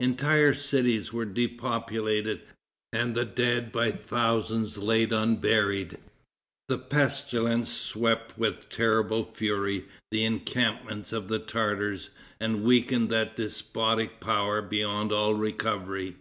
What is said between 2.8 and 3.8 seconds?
and the dead